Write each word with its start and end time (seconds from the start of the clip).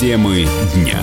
Темы 0.00 0.46
дня. 0.74 0.98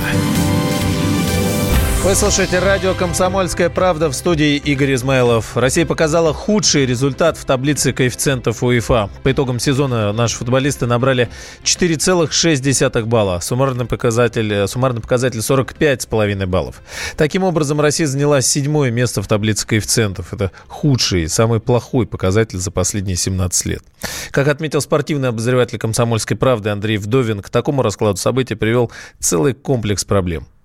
Вы 2.07 2.15
слушаете 2.15 2.59
радио 2.59 2.93
«Комсомольская 2.93 3.69
правда» 3.69 4.07
в 4.07 4.13
студии 4.13 4.55
Игорь 4.55 4.93
Измайлов. 4.93 5.57
Россия 5.57 5.85
показала 5.85 6.33
худший 6.33 6.85
результат 6.85 7.35
в 7.35 7.43
таблице 7.43 7.91
коэффициентов 7.91 8.63
УЕФА. 8.63 9.09
По 9.23 9.31
итогам 9.33 9.59
сезона 9.59 10.13
наши 10.13 10.37
футболисты 10.37 10.85
набрали 10.85 11.27
4,6 11.63 13.03
балла. 13.03 13.41
Суммарный 13.41 13.83
показатель, 13.83 14.69
суммарный 14.69 15.01
показатель 15.01 15.39
45,5 15.39 16.45
баллов. 16.45 16.81
Таким 17.17 17.43
образом, 17.43 17.81
Россия 17.81 18.07
заняла 18.07 18.39
седьмое 18.39 18.89
место 18.89 19.21
в 19.21 19.27
таблице 19.27 19.67
коэффициентов. 19.67 20.33
Это 20.33 20.53
худший, 20.69 21.27
самый 21.27 21.59
плохой 21.59 22.07
показатель 22.07 22.57
за 22.57 22.71
последние 22.71 23.17
17 23.17 23.65
лет. 23.65 23.83
Как 24.31 24.47
отметил 24.47 24.79
спортивный 24.79 25.27
обозреватель 25.27 25.77
«Комсомольской 25.77 26.37
правды» 26.37 26.69
Андрей 26.69 26.99
Вдовин, 26.99 27.41
к 27.41 27.49
такому 27.49 27.81
раскладу 27.81 28.15
событий 28.15 28.55
привел 28.55 28.93
целый 29.19 29.53
комплекс 29.53 30.05
проблем– 30.05 30.47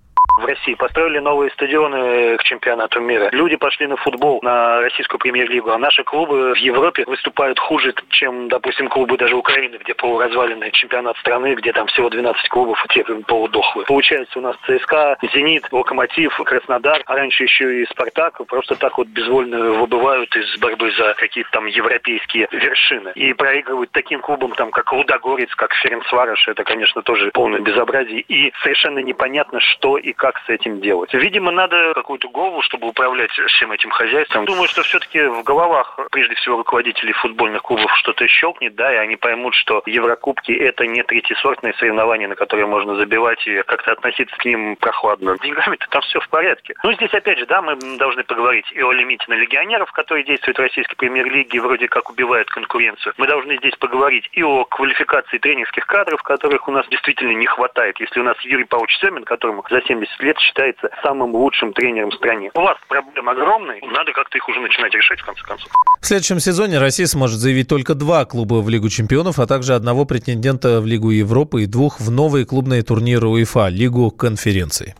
России. 0.63 0.75
Построили 0.75 1.19
новые 1.19 1.51
стадионы 1.51 2.37
к 2.37 2.43
чемпионату 2.43 2.99
мира. 2.99 3.29
Люди 3.31 3.55
пошли 3.55 3.87
на 3.87 3.97
футбол, 3.97 4.39
на 4.41 4.81
российскую 4.81 5.19
премьер-лигу. 5.19 5.69
А 5.71 5.77
наши 5.77 6.03
клубы 6.03 6.53
в 6.53 6.57
Европе 6.57 7.03
выступают 7.05 7.59
хуже, 7.59 7.93
чем, 8.09 8.47
допустим, 8.47 8.87
клубы 8.87 9.17
даже 9.17 9.35
Украины, 9.35 9.77
где 9.77 9.93
полуразваленный 9.93 10.71
чемпионат 10.71 11.17
страны, 11.17 11.55
где 11.55 11.73
там 11.73 11.87
всего 11.87 12.09
12 12.09 12.49
клубов, 12.49 12.83
и 12.85 12.93
те 12.93 13.03
полудохлые. 13.03 13.85
Получается, 13.85 14.39
у 14.39 14.41
нас 14.41 14.55
ЦСКА, 14.65 15.17
Зенит, 15.33 15.67
Локомотив, 15.71 16.35
Краснодар, 16.45 17.01
а 17.05 17.15
раньше 17.15 17.43
еще 17.43 17.81
и 17.81 17.85
Спартак 17.85 18.45
просто 18.47 18.75
так 18.75 18.97
вот 18.97 19.07
безвольно 19.07 19.59
выбывают 19.73 20.35
из 20.35 20.57
борьбы 20.59 20.91
за 20.91 21.13
какие-то 21.15 21.51
там 21.51 21.65
европейские 21.65 22.47
вершины. 22.51 23.11
И 23.15 23.33
проигрывают 23.33 23.91
таким 23.91 24.21
клубам, 24.21 24.53
там, 24.53 24.71
как 24.71 24.91
Лудогорец, 24.93 25.53
как 25.55 25.73
Ференцварыш. 25.73 26.47
Это, 26.47 26.63
конечно, 26.63 27.01
тоже 27.01 27.31
полное 27.31 27.59
безобразие. 27.59 28.21
И 28.21 28.51
совершенно 28.61 28.99
непонятно, 28.99 29.59
что 29.59 29.97
и 29.97 30.13
как 30.13 30.37
с 30.45 30.52
этим 30.53 30.79
делать. 30.79 31.13
Видимо, 31.13 31.51
надо 31.51 31.93
какую-то 31.93 32.29
голову, 32.29 32.61
чтобы 32.61 32.87
управлять 32.87 33.31
всем 33.31 33.71
этим 33.71 33.89
хозяйством. 33.89 34.45
Думаю, 34.45 34.67
что 34.67 34.83
все-таки 34.83 35.21
в 35.21 35.43
головах, 35.43 35.99
прежде 36.11 36.35
всего, 36.35 36.57
руководителей 36.57 37.13
футбольных 37.13 37.61
клубов 37.61 37.91
что-то 37.97 38.27
щелкнет, 38.27 38.75
да, 38.75 38.93
и 38.93 38.97
они 38.97 39.15
поймут, 39.15 39.55
что 39.55 39.81
Еврокубки– 39.85 40.51
это 40.53 40.85
не 40.87 41.03
третьесортные 41.03 41.73
соревнования, 41.73 42.27
на 42.27 42.35
которые 42.35 42.67
можно 42.67 42.95
забивать 42.95 43.45
и 43.47 43.61
как-то 43.63 43.91
относиться 43.91 44.35
к 44.37 44.45
ним 44.45 44.75
прохладно. 44.77 45.37
Деньгами-то 45.41 45.87
там 45.89 46.01
все 46.03 46.19
в 46.19 46.29
порядке. 46.29 46.75
Ну, 46.83 46.93
здесь, 46.93 47.13
опять 47.13 47.39
же, 47.39 47.45
да, 47.45 47.61
мы 47.61 47.75
должны 47.97 48.23
поговорить 48.23 48.71
и 48.71 48.81
о 48.81 48.91
лимите 48.91 49.25
на 49.27 49.33
легионеров, 49.33 49.91
которые 49.91 50.23
действуют 50.23 50.57
в 50.57 50.61
российской 50.61 50.95
премьер-лиге 50.95 51.59
вроде 51.59 51.87
как 51.87 52.09
убивают 52.09 52.49
конкуренцию. 52.49 53.13
Мы 53.17 53.27
должны 53.27 53.57
здесь 53.57 53.75
поговорить 53.75 54.29
и 54.31 54.43
о 54.43 54.65
квалификации 54.65 55.37
тренерских 55.37 55.85
кадров, 55.85 56.21
которых 56.23 56.67
у 56.67 56.71
нас 56.71 56.87
действительно 56.87 57.33
не 57.33 57.45
хватает. 57.45 57.99
Если 57.99 58.19
у 58.19 58.23
нас 58.23 58.39
Юрий 58.41 58.65
Павлович 58.65 58.97
Семин, 58.99 59.23
которому 59.23 59.63
за 59.69 59.81
70 59.81 60.13
10 60.13 60.23
лет 60.23 60.37
считается 60.43 60.89
самым 61.03 61.35
лучшим 61.35 61.73
тренером 61.73 62.11
в 62.11 62.15
стране. 62.15 62.51
У 62.53 62.61
вас 62.61 62.77
проблемы 62.87 63.31
огромные, 63.31 63.81
надо 63.81 64.11
как-то 64.11 64.37
их 64.37 64.47
уже 64.49 64.59
начинать 64.59 64.93
решать 64.93 65.19
в 65.19 65.25
конце 65.25 65.41
концов. 65.43 65.69
В 66.01 66.05
следующем 66.05 66.39
сезоне 66.39 66.79
Россия 66.79 67.07
сможет 67.07 67.39
заявить 67.39 67.67
только 67.67 67.95
два 67.95 68.25
клуба 68.25 68.55
в 68.55 68.69
Лигу 68.69 68.89
чемпионов, 68.89 69.39
а 69.39 69.47
также 69.47 69.73
одного 69.73 70.05
претендента 70.05 70.81
в 70.81 70.85
Лигу 70.85 71.11
Европы 71.11 71.63
и 71.63 71.65
двух 71.65 71.99
в 71.99 72.11
новые 72.11 72.45
клубные 72.45 72.83
турниры 72.83 73.27
УЕФА, 73.27 73.69
Лигу 73.69 74.11
конференций. 74.11 74.95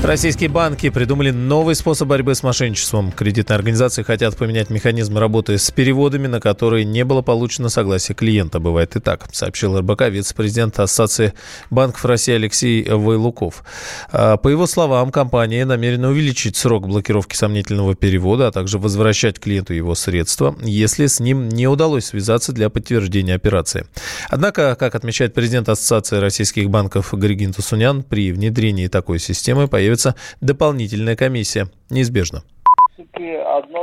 Российские 0.00 0.48
банки 0.48 0.90
придумали 0.90 1.32
новый 1.32 1.74
способ 1.74 2.06
борьбы 2.08 2.36
с 2.36 2.44
мошенничеством. 2.44 3.10
Кредитные 3.10 3.56
организации 3.56 4.04
хотят 4.04 4.36
поменять 4.36 4.70
механизм 4.70 5.18
работы 5.18 5.58
с 5.58 5.72
переводами, 5.72 6.28
на 6.28 6.40
которые 6.40 6.84
не 6.84 7.04
было 7.04 7.20
получено 7.20 7.68
согласие 7.68 8.14
клиента. 8.14 8.60
Бывает 8.60 8.94
и 8.94 9.00
так, 9.00 9.28
сообщил 9.32 9.76
РБК 9.76 10.02
вице-президент 10.02 10.78
Ассоциации 10.78 11.34
банков 11.70 12.04
России 12.04 12.32
Алексей 12.32 12.88
Вайлуков. 12.88 13.64
А, 14.10 14.36
по 14.36 14.48
его 14.48 14.68
словам, 14.68 15.10
компания 15.10 15.64
намерена 15.66 16.10
увеличить 16.10 16.56
срок 16.56 16.86
блокировки 16.86 17.34
сомнительного 17.34 17.96
перевода, 17.96 18.46
а 18.46 18.52
также 18.52 18.78
возвращать 18.78 19.40
клиенту 19.40 19.74
его 19.74 19.96
средства, 19.96 20.56
если 20.62 21.06
с 21.06 21.18
ним 21.18 21.48
не 21.48 21.66
удалось 21.66 22.06
связаться 22.06 22.52
для 22.52 22.70
подтверждения 22.70 23.34
операции. 23.34 23.84
Однако, 24.30 24.76
как 24.76 24.94
отмечает 24.94 25.34
президент 25.34 25.68
Ассоциации 25.68 26.18
российских 26.18 26.70
банков 26.70 27.12
Григин 27.12 27.52
Тусунян, 27.52 28.04
при 28.04 28.30
внедрении 28.32 28.86
такой 28.86 29.18
системы 29.18 29.66
появится 29.66 29.87
появится 29.88 30.14
дополнительная 30.40 31.16
комиссия. 31.16 31.68
Неизбежно 31.90 32.42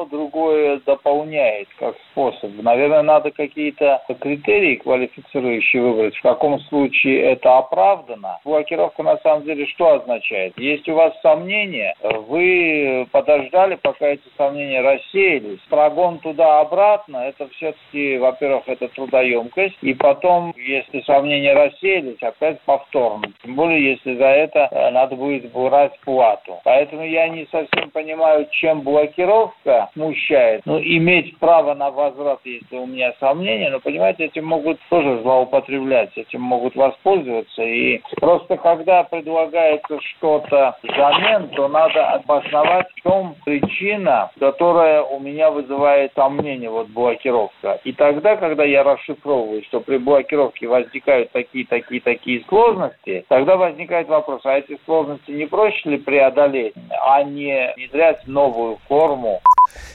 другое 0.10 0.82
дополняет 0.86 1.68
как 1.80 1.96
способ. 2.12 2.52
Наверное, 2.62 3.04
надо 3.04 3.32
какие-то 3.32 4.02
критерии 4.20 4.76
квалифицирующие 4.76 5.82
выбрать. 5.82 6.16
В 6.16 6.22
каком 6.22 6.60
случае 6.62 7.22
это 7.22 7.58
оправдано? 7.58 8.40
Блокировка 8.44 9.04
на 9.04 9.18
самом 9.18 9.44
деле 9.44 9.66
что 9.68 9.94
означает? 9.94 10.58
Есть 10.58 10.88
у 10.90 10.96
вас 10.96 11.14
сомнения, 11.22 11.96
вы 12.02 13.08
подождали, 13.12 13.76
пока 13.76 14.08
эти 14.08 14.24
сомнения 14.38 14.82
рассеялись. 14.82 15.60
Прогон 15.70 16.20
туда-обратно, 16.20 17.18
это 17.18 17.48
все-таки, 17.50 18.18
во-первых, 18.18 18.64
это 18.68 18.88
трудоемкость. 18.90 19.78
И 19.82 19.94
потом, 19.94 20.54
если 20.58 21.02
сомнения 21.02 21.54
рассеялись, 21.54 22.22
опять 22.22 22.60
повторно. 22.62 23.28
Тем 23.44 23.56
более, 23.56 23.92
если 23.92 24.16
за 24.16 24.26
это 24.26 24.68
э, 24.72 24.90
надо 24.92 25.16
будет 25.16 25.52
брать 25.52 26.00
плату. 26.02 26.60
Поэтому 26.64 27.06
я 27.06 27.28
не 27.28 27.46
совсем 27.52 27.90
понимаю, 27.92 28.48
чем 28.52 28.82
блокировка 28.82 29.66
немножко 29.66 29.90
смущает. 30.06 30.62
Ну, 30.66 30.80
иметь 30.80 31.38
право 31.40 31.74
на 31.74 31.92
возврат, 31.92 32.40
если 32.44 32.78
у 32.78 32.86
меня 32.86 33.14
сомнения, 33.20 33.70
но, 33.70 33.80
понимаете, 33.80 34.26
этим 34.26 34.46
могут 34.46 34.80
тоже 34.90 35.22
злоупотреблять, 35.22 36.12
этим 36.16 36.42
могут 36.42 36.76
воспользоваться. 36.76 37.64
И 37.64 38.02
просто 38.20 38.58
когда 38.58 39.04
предлагается 39.04 40.00
что-то 40.02 40.78
взамен, 40.84 41.50
то 41.50 41.68
надо 41.68 42.08
обосновать, 42.10 42.88
в 42.96 43.02
чем 43.02 43.36
причина, 43.44 44.32
которая 44.40 45.02
у 45.02 45.20
меня 45.20 45.52
вызывает 45.52 46.12
сомнение, 46.16 46.70
вот 46.70 46.88
блокировка. 46.90 47.80
И 47.84 47.94
тогда, 47.94 48.36
когда 48.36 48.64
я 48.64 48.84
расшифровываю, 48.84 49.64
что 49.64 49.80
при 49.80 49.98
блокировке 49.98 50.68
возникают 50.68 51.32
такие, 51.32 51.66
такие, 51.66 52.02
такие 52.02 52.44
сложности, 52.48 53.26
тогда 53.28 53.58
возникает 53.58 54.08
вопрос, 54.08 54.42
а 54.46 54.58
эти 54.58 54.78
сложности 54.86 55.32
не 55.32 55.46
проще 55.46 55.90
ли 55.90 55.98
преодолеть, 55.98 56.74
а 57.06 57.24
не 57.24 57.74
внедрять 57.76 58.28
новую 58.28 58.78
форму 58.88 59.42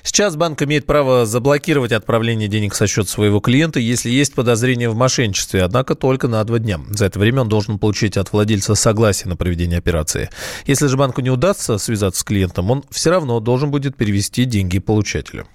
Сейчас 0.03 0.36
банк 0.36 0.62
имеет 0.62 0.86
право 0.86 1.26
заблокировать 1.26 1.92
отправление 1.92 2.48
денег 2.48 2.75
со 2.75 2.86
счета 2.86 3.08
своего 3.08 3.41
клиента, 3.41 3.81
если 3.81 4.10
есть 4.10 4.34
подозрение 4.34 4.88
в 4.88 4.97
мошенничестве, 4.97 5.62
однако 5.62 5.94
только 5.94 6.28
на 6.28 6.42
два 6.44 6.58
дня. 6.58 6.81
За 6.91 7.06
это 7.06 7.19
время 7.19 7.42
он 7.42 7.48
должен 7.48 7.78
получить 7.78 8.16
от 8.16 8.32
владельца 8.32 8.75
согласие 8.75 9.28
на 9.28 9.36
проведение 9.36 9.78
операции. 9.78 10.31
Если 10.66 10.86
же 10.86 10.97
банку 10.97 11.20
не 11.20 11.31
удастся 11.31 11.78
связаться 11.78 12.20
с 12.20 12.25
клиентом, 12.25 12.70
он 12.70 12.84
все 12.91 13.10
равно 13.10 13.41
должен 13.41 13.70
будет 13.70 13.97
перевести 13.97 14.44
деньги 14.44 14.78
получателю. 14.78 15.47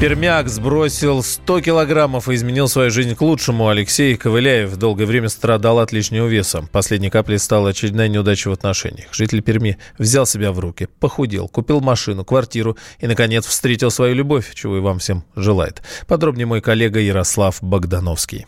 Пермяк 0.00 0.48
сбросил 0.48 1.22
100 1.22 1.60
килограммов 1.60 2.30
и 2.30 2.34
изменил 2.34 2.68
свою 2.68 2.90
жизнь 2.90 3.14
к 3.14 3.20
лучшему. 3.20 3.68
Алексей 3.68 4.16
Ковыляев 4.16 4.74
долгое 4.78 5.04
время 5.04 5.28
страдал 5.28 5.78
от 5.78 5.92
лишнего 5.92 6.26
веса. 6.26 6.66
Последней 6.72 7.10
каплей 7.10 7.38
стала 7.38 7.68
очередная 7.68 8.08
неудача 8.08 8.48
в 8.48 8.52
отношениях. 8.54 9.12
Житель 9.12 9.42
Перми 9.42 9.76
взял 9.98 10.24
себя 10.24 10.52
в 10.52 10.58
руки, 10.58 10.88
похудел, 11.00 11.48
купил 11.48 11.82
машину, 11.82 12.24
квартиру 12.24 12.78
и, 12.98 13.06
наконец, 13.06 13.44
встретил 13.44 13.90
свою 13.90 14.14
любовь, 14.14 14.54
чего 14.54 14.78
и 14.78 14.80
вам 14.80 15.00
всем 15.00 15.22
желает. 15.36 15.82
Подробнее 16.08 16.46
мой 16.46 16.62
коллега 16.62 16.98
Ярослав 16.98 17.58
Богдановский. 17.60 18.46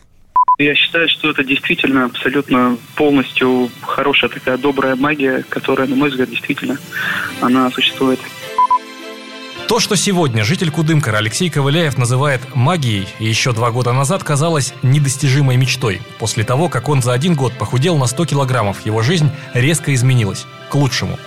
Я 0.57 0.73
считаю, 0.73 1.07
что 1.07 1.29
это 1.29 1.43
действительно 1.43 2.05
абсолютно 2.05 2.79
полностью 2.95 3.69
хорошая 3.83 4.31
такая 4.31 4.57
добрая 4.57 4.95
магия, 4.95 5.43
которая, 5.49 5.87
на 5.87 5.95
мой 5.95 6.09
взгляд, 6.09 6.31
действительно, 6.31 6.79
она 7.41 7.69
существует. 7.69 8.19
То, 9.73 9.79
что 9.79 9.95
сегодня 9.95 10.43
житель 10.43 10.69
Кудымкара 10.69 11.17
Алексей 11.17 11.49
Ковыляев 11.49 11.97
называет 11.97 12.41
магией, 12.53 13.07
еще 13.17 13.53
два 13.53 13.71
года 13.71 13.91
назад 13.91 14.23
казалось 14.23 14.71
недостижимой 14.83 15.57
мечтой. 15.57 15.99
После 16.19 16.43
того, 16.43 16.69
как 16.69 16.89
он 16.89 17.01
за 17.01 17.11
один 17.11 17.33
год 17.33 17.53
похудел 17.57 17.97
на 17.97 18.05
100 18.05 18.27
килограммов, 18.27 18.85
его 18.85 19.01
жизнь 19.01 19.31
резко 19.55 19.91
изменилась. 19.95 20.45
К 20.69 20.75
лучшему. 20.75 21.17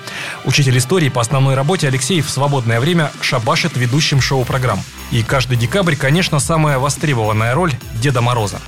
Учитель 0.44 0.78
истории 0.78 1.08
по 1.08 1.20
основной 1.20 1.56
работе 1.56 1.88
Алексей 1.88 2.20
в 2.20 2.30
свободное 2.30 2.78
время 2.78 3.10
шабашит 3.20 3.76
ведущим 3.76 4.20
шоу-программ. 4.20 4.78
И 5.10 5.24
каждый 5.24 5.56
декабрь, 5.56 5.96
конечно, 5.96 6.38
самая 6.38 6.78
востребованная 6.78 7.52
роль 7.52 7.72
Деда 8.00 8.20
Мороза. 8.20 8.60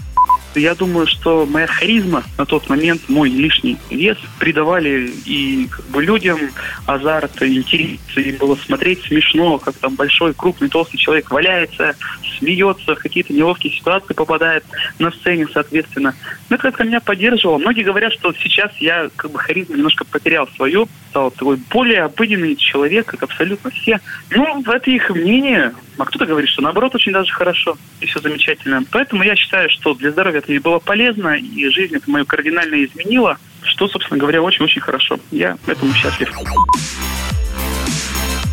Я 0.59 0.75
думаю, 0.75 1.07
что 1.07 1.47
моя 1.47 1.67
харизма 1.67 2.25
на 2.37 2.45
тот 2.45 2.69
момент, 2.69 3.03
мой 3.09 3.31
лишний 3.31 3.77
вес 3.91 4.19
придавали 4.39 5.11
и 5.25 5.69
как 5.71 5.85
бы 5.87 6.03
людям 6.03 6.39
азарт, 6.87 7.43
интерес. 7.43 7.99
И 8.17 8.33
было 8.33 8.57
смотреть 8.57 9.03
смешно, 9.05 9.59
как 9.59 9.75
там 9.77 9.95
большой, 9.95 10.35
крупный, 10.35 10.69
толстый 10.69 10.99
человек 10.99 11.31
валяется 11.31 11.95
смеется, 12.39 12.95
в 12.95 12.99
какие-то 12.99 13.33
неловкие 13.33 13.73
ситуации 13.73 14.15
попадает 14.15 14.65
на 14.99 15.11
сцене, 15.11 15.47
соответственно. 15.53 16.15
Ну, 16.49 16.57
это 16.57 16.63
как-то 16.63 16.85
меня 16.85 17.01
поддерживало. 17.01 17.59
Многие 17.59 17.83
говорят, 17.83 18.13
что 18.13 18.33
сейчас 18.33 18.75
я 18.79 19.09
как 19.17 19.31
бы 19.31 19.39
харизму 19.39 19.77
немножко 19.77 20.05
потерял 20.05 20.49
свою, 20.57 20.89
стал 21.11 21.31
такой 21.31 21.59
более 21.71 22.03
обыденный 22.03 22.57
человек, 22.57 23.07
как 23.07 23.23
абсолютно 23.23 23.71
все. 23.71 24.01
Ну, 24.31 24.63
это 24.63 24.91
их 24.91 25.11
мнение. 25.11 25.73
А 25.99 26.05
кто-то 26.05 26.27
говорит, 26.27 26.49
что 26.49 26.63
наоборот 26.63 26.95
очень 26.95 27.13
даже 27.13 27.33
хорошо 27.33 27.77
и 28.01 28.07
все 28.07 28.21
замечательно. 28.21 28.83
Поэтому 28.91 29.23
я 29.23 29.35
считаю, 29.37 29.69
что 29.71 29.95
для 29.95 30.13
здоровья 30.13 30.39
это 30.39 30.51
мне 30.51 30.61
было 30.61 30.79
полезно, 30.79 31.37
и 31.37 31.69
жизнь 31.71 31.97
это 31.97 32.11
мою 32.11 32.25
кардинально 32.25 32.85
изменила, 32.85 33.39
что, 33.63 33.89
собственно 33.89 34.19
говоря, 34.19 34.43
очень-очень 34.43 34.81
хорошо. 34.81 35.19
Я 35.31 35.59
этому 35.67 35.93
счастлив. 35.95 36.31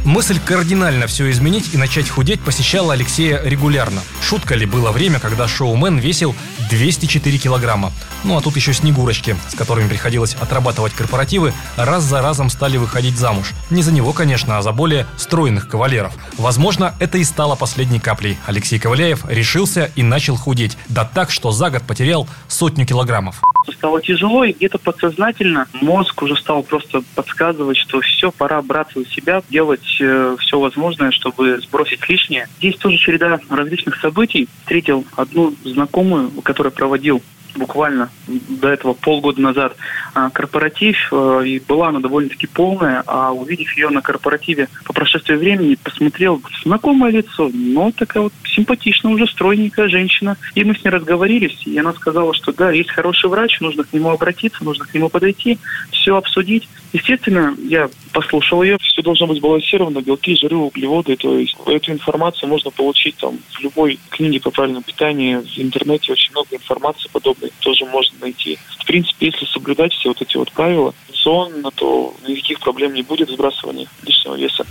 Мысль 0.06 0.40
кардинально 0.40 1.08
все 1.08 1.32
изменить 1.32 1.74
и 1.74 1.78
начать 1.78 2.10
худеть 2.10 2.40
посещала 2.40 2.94
Алексея 2.94 3.42
регулярно. 3.44 4.02
Шутка 4.22 4.54
ли 4.54 4.68
было 4.68 4.92
время, 4.92 5.20
когда 5.20 5.48
шоумен 5.48 5.98
весил 5.98 6.36
204 6.70 7.38
килограмма. 7.40 7.92
Ну 8.26 8.36
а 8.36 8.42
тут 8.42 8.56
еще 8.56 8.74
снегурочки, 8.74 9.36
с 9.48 9.54
которыми 9.54 9.88
приходилось 9.88 10.34
отрабатывать 10.34 10.94
корпоративы, 10.94 11.54
раз 11.78 12.04
за 12.04 12.24
разом 12.24 12.50
стали 12.50 12.78
выходить 12.78 13.18
замуж. 13.18 13.52
Не 13.70 13.84
за 13.84 13.94
него, 13.94 14.14
конечно, 14.14 14.58
а 14.58 14.64
за 14.64 14.72
более 14.72 15.06
стройных 15.16 15.70
кавалеров. 15.70 16.12
Возможно, 16.40 16.96
это 17.00 17.20
и 17.20 17.24
стало 17.24 17.56
последней 17.56 18.00
каплей. 18.00 18.40
Алексей 18.48 18.80
Коваляев 18.80 19.30
решился 19.30 19.92
и 19.96 20.02
начал 20.02 20.38
худеть. 20.38 20.76
Да 20.90 21.06
так, 21.06 21.30
что 21.30 21.52
за 21.52 21.70
год 21.70 21.84
потерял 21.84 22.28
сотню 22.48 22.88
килограммов 22.88 23.44
стало 23.86 24.02
тяжело, 24.02 24.44
и 24.44 24.54
где-то 24.54 24.78
подсознательно 24.80 25.68
мозг 25.74 26.22
уже 26.22 26.36
стал 26.36 26.64
просто 26.64 27.02
подсказывать, 27.14 27.78
что 27.78 28.02
все, 28.02 28.32
пора 28.32 28.62
браться 28.62 29.00
за 29.00 29.06
себя, 29.08 29.44
делать 29.50 29.98
э, 30.02 30.36
все 30.40 30.60
возможное, 30.60 31.12
чтобы 31.12 31.60
сбросить 31.62 32.08
лишнее. 32.10 32.48
Здесь 32.58 32.78
тоже 32.78 32.98
череда 32.98 33.40
различных 33.50 34.00
событий. 34.00 34.48
Встретил 34.62 35.06
одну 35.16 35.54
знакомую, 35.64 36.30
которая 36.42 36.72
проводил 36.72 37.22
буквально 37.56 38.10
до 38.28 38.70
этого 38.70 38.94
полгода 38.94 39.42
назад 39.42 39.76
а, 40.14 40.30
корпоратив, 40.30 41.10
а, 41.12 41.42
и 41.42 41.60
была 41.60 41.90
она 41.90 42.00
довольно-таки 42.00 42.48
полная, 42.48 43.04
а 43.06 43.32
увидев 43.32 43.76
ее 43.76 43.90
на 43.90 44.02
корпоративе 44.02 44.70
по 44.86 44.94
прошествии 44.94 45.36
времени, 45.36 45.78
посмотрел 45.82 46.42
знакомое 46.64 47.12
лицо, 47.12 47.50
но 47.54 47.92
такая 47.92 48.24
вот 48.24 48.34
симпатичная, 48.46 49.12
уже 49.12 49.28
стройненькая 49.28 49.88
женщина. 49.88 50.38
И 50.54 50.64
мы 50.64 50.76
с 50.76 50.84
ней 50.84 50.92
разговорились, 50.92 51.66
и 51.66 51.78
она 51.78 51.94
сказала, 51.94 52.34
что 52.34 52.54
да, 52.54 52.72
есть 52.72 52.92
хороший 52.92 53.30
врач, 53.30 53.60
нужно 53.60 53.84
к 53.84 53.94
нему 53.94 54.10
обратиться, 54.10 54.64
нужно 54.64 54.86
к 54.86 54.94
нему 54.94 55.10
подойти, 55.10 55.58
все 55.92 56.16
обсудить. 56.16 56.68
Естественно, 56.96 57.54
я 57.68 57.90
послушал 58.14 58.64
ее, 58.64 58.78
все 58.82 59.02
должно 59.02 59.28
быть 59.28 59.40
сбалансировано, 59.40 60.00
белки, 60.00 60.34
жиры, 60.34 60.56
углеводы, 60.56 61.18
то 61.18 61.38
есть 61.38 61.54
эту 61.66 61.92
информацию 61.92 62.48
можно 62.48 62.72
получить 62.72 63.18
там 63.18 63.38
в 63.52 63.60
любой 63.60 64.00
книге 64.12 64.40
по 64.40 64.50
правильному 64.50 64.82
питанию, 64.82 65.42
в 65.42 65.60
интернете 65.60 66.14
очень 66.14 66.32
много 66.32 66.56
информации 66.56 67.10
подобной 67.12 67.52
тоже 67.60 67.84
можно 67.84 68.18
найти. 68.22 68.58
В 68.80 68.86
принципе, 68.86 69.26
если 69.26 69.46
соблюдать 69.46 69.92
все 69.92 70.08
вот 70.08 70.22
эти 70.22 70.38
вот 70.38 70.50
правила, 70.54 70.94
рационно, 71.10 71.70
то 71.72 72.14
никаких 72.26 72.62
проблем 72.62 72.94
не 72.94 73.02
будет 73.02 73.30
сбрасывания 73.30 73.88
лишнего 74.06 74.36
веса. 74.36 74.66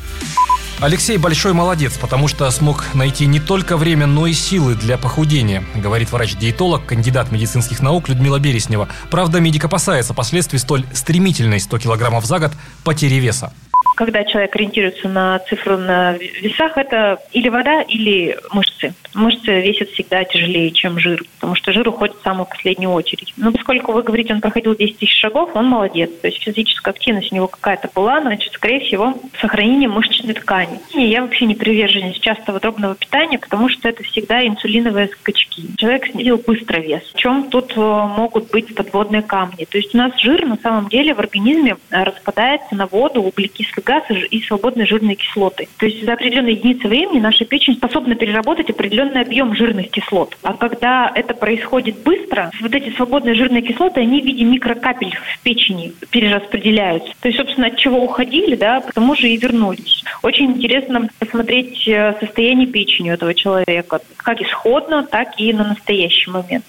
Алексей 0.85 1.17
большой 1.17 1.55
молодец, 1.55 1.97
потому 1.97 2.29
что 2.29 2.51
смог 2.51 2.95
найти 2.95 3.25
не 3.25 3.41
только 3.41 3.79
время, 3.79 4.07
но 4.07 4.27
и 4.27 4.35
силы 4.35 4.75
для 4.75 4.99
похудения, 4.99 5.65
говорит 5.75 6.13
врач-диетолог, 6.13 6.85
кандидат 6.85 7.33
медицинских 7.33 7.81
наук 7.81 8.11
Людмила 8.11 8.39
Береснева. 8.39 8.91
Правда, 9.11 9.41
медик 9.41 9.65
опасается 9.65 10.13
последствий 10.13 10.59
столь 10.59 10.85
стремительной 10.93 11.59
100 11.61 11.79
килограммов 11.79 12.14
за 12.23 12.39
год 12.39 12.53
потери 12.85 13.21
веса 13.21 13.51
когда 13.95 14.25
человек 14.25 14.55
ориентируется 14.57 15.09
на 15.09 15.39
цифру 15.41 15.77
на 15.77 16.15
весах, 16.15 16.77
это 16.77 17.19
или 17.33 17.49
вода, 17.49 17.83
или 17.83 18.39
мышцы. 18.53 18.95
Мышцы 19.15 19.61
весят 19.61 19.91
всегда 19.91 20.25
тяжелее, 20.25 20.71
чем 20.71 20.99
жир, 20.99 21.23
потому 21.35 21.55
что 21.55 21.73
жир 21.73 21.89
уходит 21.89 22.17
в 22.17 22.23
самую 22.23 22.47
последнюю 22.47 22.91
очередь. 22.93 23.33
Но 23.37 23.53
поскольку 23.53 23.93
вы 23.93 24.03
говорите, 24.03 24.35
он 24.35 24.41
проходил 24.41 24.75
10 24.75 24.99
тысяч 24.99 25.21
шагов, 25.21 25.51
он 25.55 25.67
молодец. 25.67 26.11
То 26.21 26.29
есть 26.29 26.43
физическая 26.43 26.93
активность 26.93 27.33
у 27.33 27.37
него 27.37 27.49
какая-то 27.49 27.89
была, 27.95 28.21
значит, 28.21 28.53
скорее 28.53 28.81
всего, 28.81 29.15
сохранение 29.41 29.89
мышечной 29.89 30.35
ткани. 30.35 30.81
И 30.95 31.03
я 31.03 31.23
вообще 31.23 31.47
не 31.47 31.55
приверженец 31.55 32.17
частого 32.17 32.61
дробного 32.61 32.95
питания, 32.95 33.39
потому 33.39 33.69
что 33.69 33.89
это 33.89 34.03
всегда 34.03 34.47
инсулиновые 34.47 35.09
скачки. 35.09 35.65
Человек 35.77 36.07
снизил 36.07 36.39
быстро 36.45 36.81
вес. 36.81 37.03
В 37.15 37.19
чем 37.19 37.51
тут 37.51 37.73
э, 37.77 37.81
могут 37.81 38.51
быть 38.51 38.75
подводные 38.75 39.23
камни? 39.23 39.65
То 39.65 39.79
есть 39.79 39.95
у 39.95 39.99
нас 39.99 40.13
жир 40.21 40.45
на 40.47 40.57
самом 40.57 40.89
деле 40.89 41.15
в 41.15 41.21
организме 41.21 41.77
распадается 41.91 42.75
на 42.75 42.87
воду, 42.87 43.23
углекислый 43.23 43.84
газ 43.85 44.05
и 44.31 44.41
свободные 44.43 44.87
жирные 44.87 45.17
кислоты. 45.17 45.69
То 45.79 45.87
есть 45.87 46.05
за 46.05 46.15
определенные 46.15 46.55
единицы 46.55 46.89
времени 46.89 47.21
наша 47.21 47.45
печень 47.45 47.75
способна 47.75 48.15
переработать 48.15 48.71
определенный 48.71 49.23
объем 49.23 49.55
жирных 49.55 49.91
кислот. 49.91 50.37
А 50.43 50.55
когда 50.55 51.11
это 51.15 51.35
происходит 51.35 52.03
быстро, 52.03 52.51
вот 52.61 52.75
эти 52.75 52.95
свободные 52.95 53.35
жирные 53.35 53.63
кислоты, 53.63 54.01
они 54.01 54.21
в 54.21 54.25
виде 54.25 54.45
микрокапель 54.45 55.15
в 55.15 55.43
печени 55.43 55.93
перераспределяются. 56.11 57.13
То 57.21 57.29
есть, 57.29 57.39
собственно, 57.39 57.69
от 57.69 57.77
чего 57.77 58.03
уходили, 58.03 58.57
да, 58.57 58.81
потому 58.81 59.15
же 59.15 59.29
и 59.29 59.37
вернулись. 59.37 60.05
Очень 60.23 60.53
интересно 60.53 61.09
посмотреть 61.19 61.87
э, 61.87 62.15
состояние 62.21 62.67
печени 62.67 63.11
у 63.11 63.15
этого 63.15 63.35
человека, 63.35 64.01
как 64.17 64.41
исходно, 64.41 65.03
так 65.05 65.39
и 65.39 65.53
на 65.53 65.69
настоящий 65.69 66.31
момент. 66.31 66.65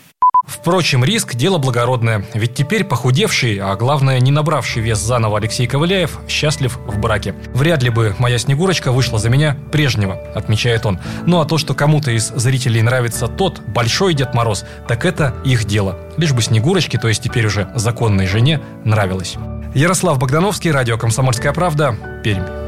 Впрочем, 0.47 1.03
риск– 1.03 1.35
дело 1.35 1.57
благородное. 1.57 2.25
Ведь 2.33 2.53
теперь 2.53 2.83
похудевший, 2.83 3.57
а 3.57 3.75
главное, 3.75 4.19
не 4.19 4.31
набравший 4.31 4.81
вес 4.81 4.99
заново 4.99 5.37
Алексей 5.37 5.67
Ковыляев, 5.67 6.19
счастлив 6.27 6.77
в 6.85 6.99
браке. 6.99 7.35
Вряд 7.53 7.83
ли 7.83 7.89
бы 7.89 8.15
моя 8.19 8.37
Снегурочка 8.37 8.91
вышла 8.91 9.19
за 9.19 9.29
меня 9.29 9.57
прежнего, 9.71 10.19
отмечает 10.35 10.85
он. 10.85 10.99
Ну 11.25 11.39
а 11.39 11.45
то, 11.45 11.57
что 11.57 11.73
кому-то 11.73 12.11
из 12.11 12.27
зрителей 12.29 12.81
нравится 12.81 13.27
тот, 13.27 13.59
большой 13.61 14.13
Дед 14.13 14.33
Мороз, 14.33 14.65
так 14.87 15.05
это 15.05 15.35
их 15.43 15.65
дело. 15.65 15.97
Лишь 16.17 16.33
бы 16.33 16.41
Снегурочке, 16.41 16.97
то 16.97 17.07
есть 17.07 17.23
теперь 17.23 17.45
уже 17.45 17.69
законной 17.75 18.27
жене, 18.27 18.61
нравилось. 18.83 19.35
Ярослав 19.73 20.19
Богдановский, 20.19 20.71
радио 20.71 20.97
«Комсомольская 20.97 21.51
правда», 21.51 21.97
Пермь. 22.23 22.64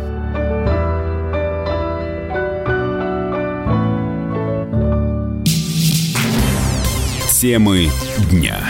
Темы 7.39 7.91
дня. 8.31 8.67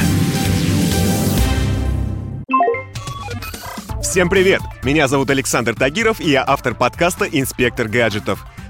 Всем 4.01 4.29
привет! 4.29 4.59
Меня 4.83 5.07
зовут 5.07 5.29
Александр 5.29 5.73
Тагиров, 5.73 6.19
и 6.19 6.31
я 6.31 6.43
автор 6.45 6.75
подкаста 6.75 7.23
«Инспектор 7.23 7.87
гаджетов». 7.87 8.45